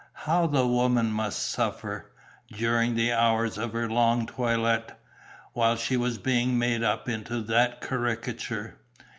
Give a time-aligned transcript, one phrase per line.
[0.25, 2.09] How the woman must suffer,
[2.51, 4.93] during the hours of her long toilet,
[5.53, 8.79] while she was being made up into that caricature!